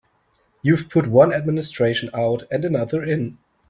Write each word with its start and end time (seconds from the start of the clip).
You've 0.63 0.89
put 0.89 1.05
one 1.05 1.31
administration 1.31 2.09
out 2.15 2.45
and 2.49 2.65
another 2.65 3.03
in. 3.03 3.37